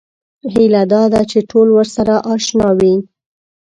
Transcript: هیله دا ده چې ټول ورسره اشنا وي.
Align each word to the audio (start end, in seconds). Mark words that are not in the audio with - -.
هیله 0.53 0.83
دا 0.93 1.01
ده 1.13 1.21
چې 1.31 1.39
ټول 1.51 1.67
ورسره 1.77 2.15
اشنا 2.33 2.69
وي. 2.79 2.95